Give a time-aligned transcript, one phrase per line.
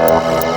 [0.00, 0.47] Uh-huh.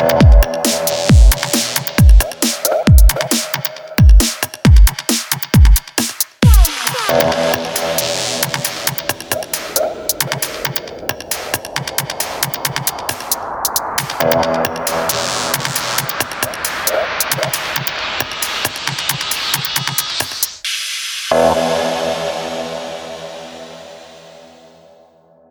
[0.00, 0.27] Oh.